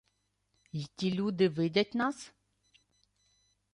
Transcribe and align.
—Й 0.71 0.87
ті 0.95 1.13
люди 1.13 1.49
видять 1.49 1.95
нас? 1.95 2.31